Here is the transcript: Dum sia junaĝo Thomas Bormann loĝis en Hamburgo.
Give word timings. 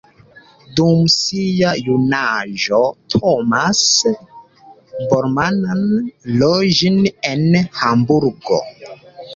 Dum 0.77 1.01
sia 1.15 1.73
junaĝo 1.89 2.81
Thomas 3.15 3.83
Bormann 5.13 5.63
loĝis 6.43 7.17
en 7.35 7.43
Hamburgo. 7.85 8.61